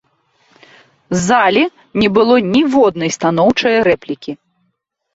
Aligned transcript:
З 1.15 1.19
залі 1.29 1.63
не 2.05 2.09
было 2.17 2.35
ніводнай 2.53 3.15
станоўчае 3.19 3.79
рэплікі. 3.93 4.31